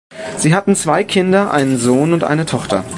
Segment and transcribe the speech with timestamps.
[0.35, 2.83] Sie hatten zwei Kinder, einen Sohn und eine Tochter.